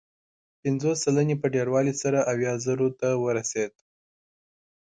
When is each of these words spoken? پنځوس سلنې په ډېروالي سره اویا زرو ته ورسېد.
پنځوس 0.61 0.97
سلنې 1.05 1.35
په 1.41 1.47
ډېروالي 1.55 1.93
سره 2.03 2.19
اویا 2.31 2.53
زرو 2.65 2.87
ته 2.99 3.07
ورسېد. 3.23 3.73